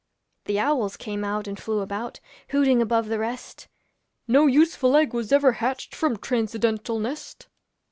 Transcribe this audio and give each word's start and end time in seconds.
The 0.45 0.57
owls 0.57 0.97
came 0.97 1.23
out 1.23 1.45
and 1.47 1.59
flew 1.61 1.77
about, 1.79 2.19
Hooting 2.49 2.81
above 2.81 3.05
the 3.07 3.19
rest, 3.19 3.67
'No 4.27 4.47
useful 4.47 4.95
egg 4.95 5.13
was 5.13 5.31
ever 5.31 5.51
hatched 5.51 5.93
From 5.93 6.17
trancendental 6.17 6.99
nest.' 6.99 7.47